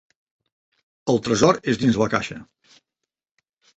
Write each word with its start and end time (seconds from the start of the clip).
El 1.13 1.21
tresor 1.27 1.61
és 1.73 1.79
dins 1.83 1.99
la 2.05 2.09
caixa. 2.15 2.39